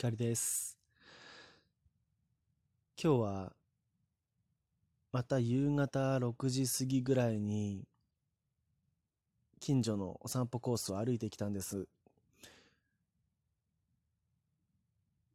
[0.00, 0.78] 光です。
[3.02, 3.52] 今日は、
[5.10, 7.82] また夕方6時過ぎぐらいに、
[9.58, 11.88] 近所のお散歩コースを歩いてきたんです。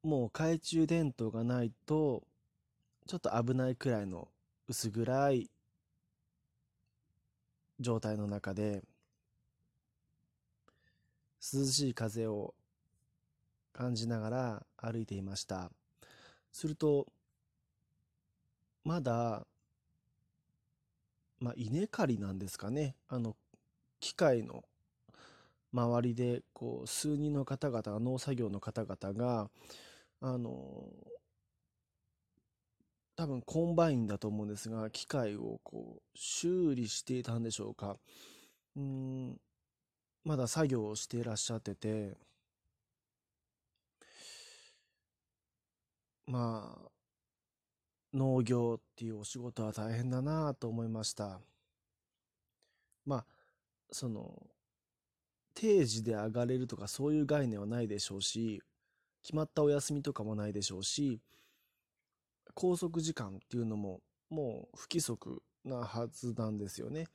[0.01, 2.23] もう懐中電灯がないと、
[3.05, 4.29] ちょっと危ないくらいの
[4.69, 5.51] 薄暗い
[7.81, 8.81] 状態の中で、
[11.41, 12.55] 涼しい風を
[13.73, 15.71] 感じながら歩いていました。
[16.51, 17.07] すると、
[18.83, 19.45] まだ、
[21.39, 22.95] まあ、稲刈りなんですかね。
[23.07, 23.35] あの、
[23.99, 24.63] 機械の
[25.73, 29.49] 周りで、こう、数人の方々、農作業の方々が、
[30.21, 30.85] あの、
[33.15, 37.97] 多分コンバインだと思うんですが、機械をこう、修理していたんでしょうか。
[38.75, 39.39] うん、
[40.23, 42.17] まだ作業をしていらっしゃってて、
[46.25, 46.91] まあ、
[48.13, 51.39] 農業っていうお仕事は大変だなと思いました。
[53.05, 53.25] まあ、
[53.91, 54.47] その、
[55.53, 58.61] 定時で上がれるとかそういう概念はないでしょうし、
[59.21, 61.21] 決まったお休みとかもないでしょうし、
[62.55, 67.07] 拘束時間っていうのももう不規則なはずなんですよね。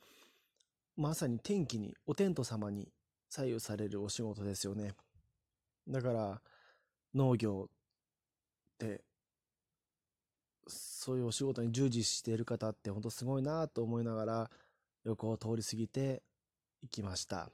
[0.96, 2.88] まさに天気に、お天道様に
[3.28, 4.94] 左右されるお仕事ですよね。
[5.86, 6.42] だから、
[7.14, 7.68] 農業
[8.84, 9.02] って
[10.68, 14.50] そういうお仕事に従事している方って本当すごいなと思いながら
[15.04, 16.22] 横を通り過ぎて
[16.82, 17.50] いきました。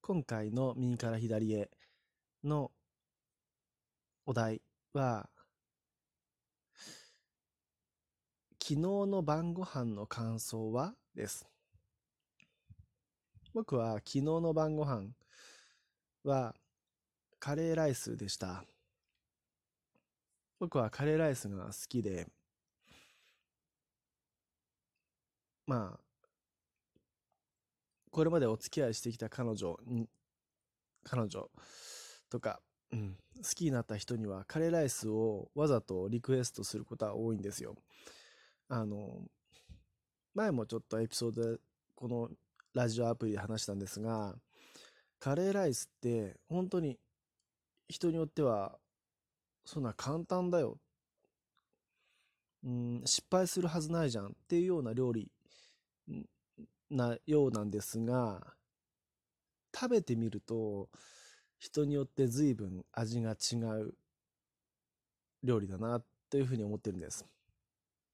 [0.00, 1.70] 今回の右から左へ
[2.44, 2.70] の
[4.26, 4.60] お題
[4.92, 5.28] は
[8.60, 10.94] 昨日の晩ご飯の感想は？
[11.14, 11.46] です。
[13.54, 15.08] 僕は昨日の晩ご飯
[16.24, 16.54] は
[17.42, 18.62] カレーライスでした。
[20.60, 22.28] 僕はカレーライスが好きで、
[25.66, 26.00] まあ、
[28.12, 30.08] これまでお付き合いしてきた彼女に、
[31.02, 31.50] 彼女
[32.30, 32.60] とか、
[32.92, 37.74] うん、好きになった人にはカレーライスをわざとリクエストすることは多いんですよ。
[38.68, 39.20] あの、
[40.36, 41.58] 前もちょっとエピソードで
[41.96, 42.30] この
[42.72, 44.36] ラジオアプリで話したんですが、
[45.18, 47.00] カレーライスって本当に
[47.92, 48.78] 人によっては、
[49.64, 50.78] そんな簡単だよ。
[52.64, 55.30] うん、失敗するはずないじゃんっていうような料理
[56.90, 58.54] なようなんですが、
[59.74, 60.88] 食べてみると、
[61.58, 63.94] 人によって随分味が違う
[65.44, 67.26] 料理だなというふうに思ってるんです。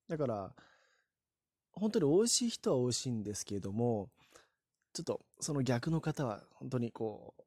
[0.08, 0.54] だから、
[1.72, 4.10] 本当に美味しい人は美味しいんですけれども、
[4.92, 7.42] ちょっとその逆の方は本当にこう、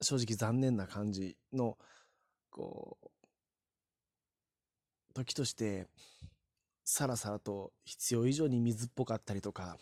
[0.00, 1.76] 正直残念な感じの、
[2.50, 3.08] こう、
[5.14, 5.86] 時として、
[6.84, 9.76] さらさらと必要以上に水っぽかったりとか、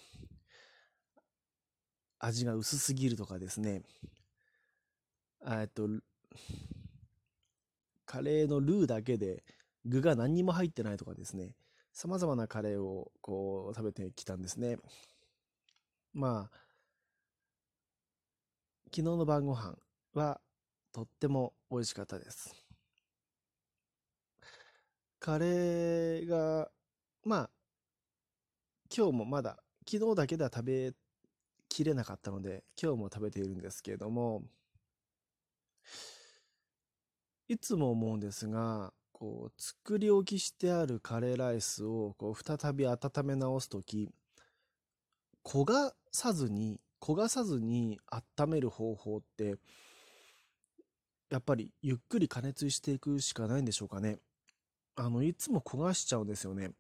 [2.19, 3.83] 味が薄すぎるとかですね、
[5.47, 5.89] えっと、
[8.05, 9.45] カレーのルーだけで
[9.85, 11.55] 具が何にも入ってないとかですね、
[11.93, 14.79] 様々なカレーをこう食べてきたんですね。
[16.13, 16.59] まあ、
[18.87, 19.77] 昨日の晩ご飯、
[20.15, 20.41] は
[20.93, 22.55] とっても美味しかったです。
[25.21, 26.71] カレーが、
[27.25, 27.51] まあ、
[28.95, 29.59] 今日もまだ、
[29.91, 30.93] 昨日だけでは食べ
[31.69, 34.43] きれなかったので、今日も食べているんですけれども、
[37.49, 44.11] いつも思うんですが、こう、作り置きしてあるカレーライスを、こう、再び温め直すとき、
[45.45, 47.99] 焦がさずに、焦がさずに
[48.39, 49.57] 温める方法って、
[51.31, 54.19] やっぱりゆっくり加熱していくしかないんでしょうかね。
[54.97, 56.73] あの、いつも焦がしちゃうんですよね。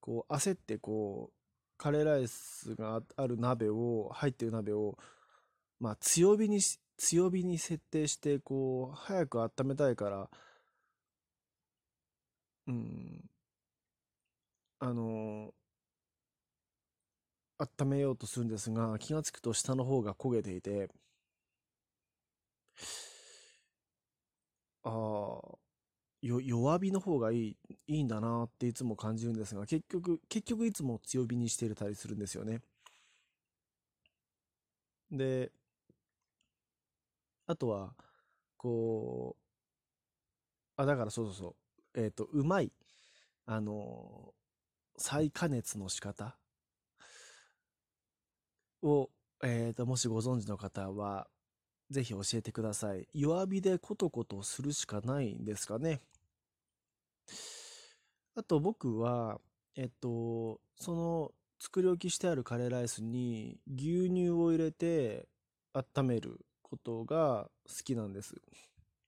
[0.00, 1.34] こう、焦ってこう、
[1.76, 4.98] カレーライスがある鍋を、入ってる鍋を、
[5.80, 6.60] まあ強火に
[6.96, 10.30] 強火に設定して、こう、早く温めたいから、
[12.66, 13.30] うん、
[14.78, 15.54] あの
[17.58, 20.88] 温めようとするんですが、気がつくと下の方が焦げていて、
[24.84, 25.58] ああ、
[26.22, 27.56] よ、弱火の方がいい、
[27.88, 32.62] いいんだなっていつも感じるんですが、結局、結局いつも強火にしてるたりするんですよね。
[35.10, 35.50] で、
[37.46, 37.94] あとは、
[38.58, 39.44] こう、
[40.76, 41.56] あ、だからそうそうそ
[41.94, 42.72] う、えっと、うまい、
[43.46, 44.34] あの、
[44.98, 46.36] 再加熱の仕方
[48.82, 49.10] を、
[49.42, 51.28] えっと、もしご存知の方は、
[51.94, 53.06] ぜひ教えてください。
[53.14, 56.00] 弱火でコトコトするしかないんですかね。
[58.34, 59.40] あと僕は、
[59.76, 65.28] えっと、その作り置きしてあるカレーライスに牛乳を入れて
[65.72, 68.34] 温めることが好きなんです。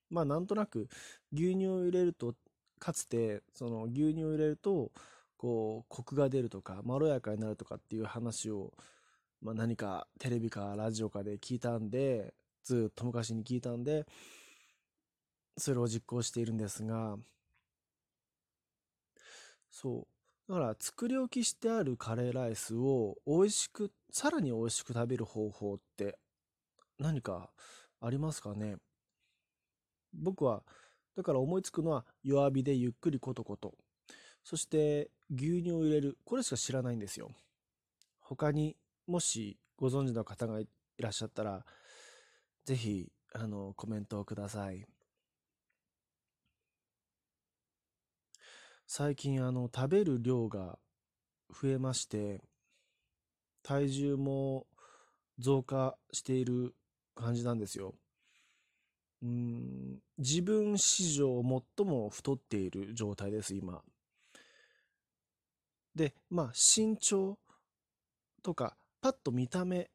[0.09, 0.89] まあなんとなく
[1.33, 2.37] 牛乳を入れると、
[2.79, 4.93] かつてその牛乳を入れると、
[5.37, 8.73] こう、コクが出るとか、まろやかになるとかっていう話を、
[9.43, 12.33] まあ何かテレビかラジオかで聞いたんで、
[12.67, 14.05] ずっと昔に聞いたんで、
[15.57, 17.17] それを実行しているんですが、
[19.71, 20.09] そ
[20.49, 20.53] う。
[20.53, 26.19] だから作り置きしてあるカレーライスを美味しく、さらに美味しく食べる方法って
[26.99, 27.51] 何か
[28.01, 28.77] ありますかね？
[30.13, 30.65] 僕は、
[31.17, 33.75] だから思いつくのは弱火でゆっくりコトコト。
[34.43, 36.19] そして牛乳を入れる。
[36.25, 37.31] これしか知らないんですよ。
[38.21, 38.77] 他に
[39.07, 41.65] もしご存知の方がいらっしゃったら、
[42.67, 44.85] ぜひ、あの、コメントをください。
[48.89, 50.81] 最近、あの、食べる量が
[51.49, 52.43] 増えまして、
[53.63, 54.67] 体重も
[55.39, 56.75] 増加している
[57.15, 57.95] 感じなんですよ。
[59.23, 61.41] うん、自分史上
[61.77, 63.81] 最も太っている状態です、今。
[65.95, 67.39] で、まあ、身長
[68.43, 69.89] とか、パッと見た目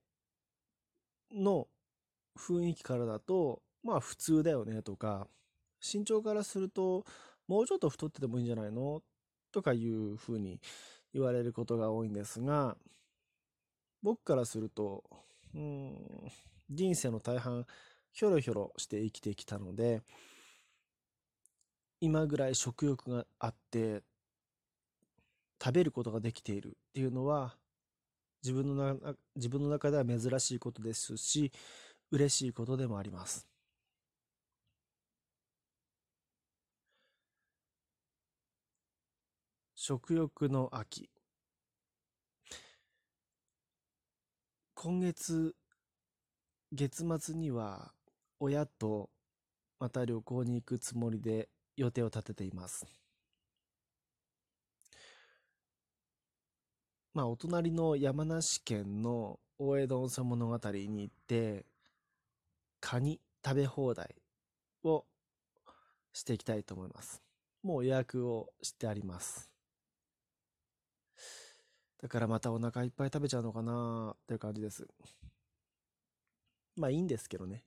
[1.34, 1.68] の
[2.38, 5.28] 雰囲気からだと、まあ、普通だよねとか、
[5.82, 7.06] 身長からすると、
[7.48, 9.02] もうちょっと太っててもいいんじゃないの
[9.52, 10.60] とかいうふうに
[11.14, 12.78] 言われることが多いんですが、
[14.02, 15.04] 僕からすると、
[15.54, 15.98] うん、
[16.70, 17.66] 人生の大半、
[18.14, 20.02] ひょろひょろして生きてきたので、
[22.00, 24.02] 今ぐらい食欲があって、
[25.64, 27.56] 食べることができているっていうのは、
[28.44, 31.52] 自分のな自分の中では珍しいことですし、
[32.12, 33.48] 嬉しいことでもあります。
[39.76, 41.10] 食欲の秋。
[44.76, 45.56] 今月
[46.72, 47.92] 月末には
[48.40, 49.10] 親と
[49.80, 52.86] また旅行に行くつもりで予定を立てています。
[57.14, 61.66] まあ、お隣の山梨県の大江戸温泉物語に行って、
[62.82, 64.16] カニ食べ放題
[64.84, 65.06] を
[66.14, 67.22] していきたいと思います。
[67.64, 69.50] もう予約をしてあります。
[72.02, 74.88] だからまたお腹いっぱい食べちゃうのかなっていう感じです。
[76.76, 77.64] まあいいんですけどね。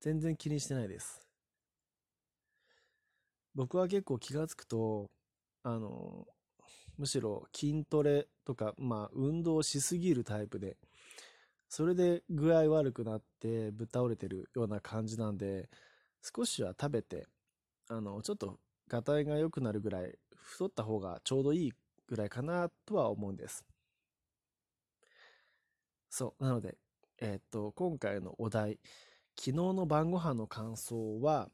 [0.00, 1.20] 全然気にしてないです。
[3.54, 5.10] 僕は結構気がつくと、
[5.64, 6.26] あの、
[6.96, 10.76] むしろ筋トレとか、まあ運動しすぎるタイプで、
[11.74, 15.70] それで具合悪くなってぶっ倒れてるような感じなんで、
[16.20, 17.26] 少しは食べて、
[17.88, 18.58] あの、ちょっと、
[18.88, 21.72] がたいが良くなるぐらい、太った方がちょうどいい
[22.06, 23.64] ぐらいかなとは思うんです。
[26.10, 26.44] そう。
[26.44, 26.76] なので、
[27.22, 28.78] えっ、と、今回のお題、
[29.34, 31.48] 昨日の晩ご飯の感想は、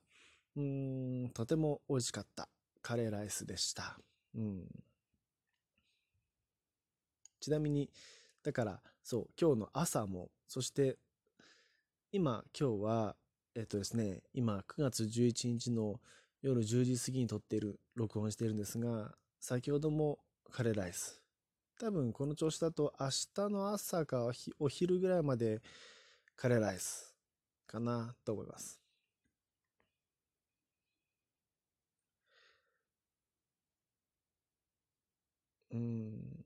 [0.56, 2.48] うん、とても美味しかった
[2.82, 4.00] カレーライスでした。
[4.34, 4.66] うん。
[7.38, 7.88] ちなみに、
[8.42, 10.99] だから、そう、今日の朝も、そして、
[12.12, 13.16] 今、今日は、
[13.55, 15.99] えっとですね、今、9月11日の
[16.42, 20.18] 夜10時過ぎに撮っている、録音しているんですが、先ほども
[20.50, 21.23] カレーライス。
[21.80, 25.62] 多分この調子だと明日の朝かお昼ぐらいまで
[26.37, 27.14] カレーライス
[27.66, 28.80] かなと思います。
[35.71, 36.38] うん。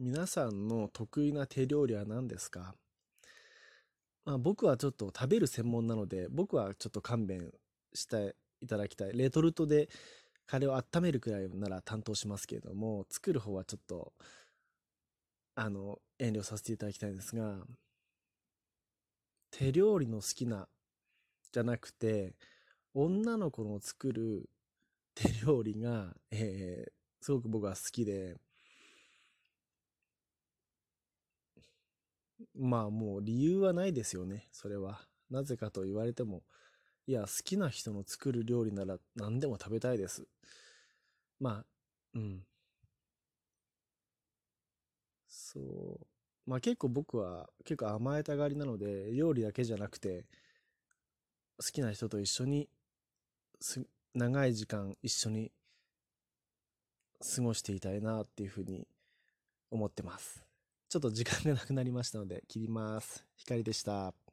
[0.00, 2.76] 皆さんの得意な手料理は何ですか？
[4.24, 7.50] まあ僕はちょっと食べる専門なので、僕はちょっと勘弁
[7.92, 9.16] していただきたい。
[9.16, 9.88] レトルトで
[10.46, 14.12] カレーを温めるくらいなら担当しますけれども、作る方はちょっと、
[15.56, 17.56] あの、遠慮させていただきたいんですが、
[19.50, 20.68] 手料理の好きな、
[21.50, 22.36] じゃなくて、
[22.94, 24.48] 女の子の作る
[25.16, 28.36] 手料理が、えー、すごく僕は好きで、
[32.58, 35.00] まあもう理由はないですよね、それは。
[35.30, 36.42] なぜかと言われても、
[37.06, 40.26] いや、好きな人の作る料理なら何でも食べたいです。
[41.40, 41.64] まあ、
[42.14, 42.44] うん。
[45.28, 46.06] そう。
[46.50, 50.26] まあ結構僕は結構甘えたがりなので、料理だけじゃなくて、
[51.58, 52.68] 好きな人と一緒に
[54.14, 55.52] 長い時間一緒に
[57.20, 58.88] 過ごしていたいなっていうふうに
[59.70, 60.47] 思ってます。
[60.88, 63.24] ちょっと時間がなくなりましたので切ります。
[63.36, 64.27] 光でした。